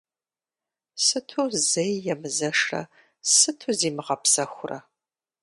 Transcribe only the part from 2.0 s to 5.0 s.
емызэшрэ, сыту зимыгъэпсэхурэ?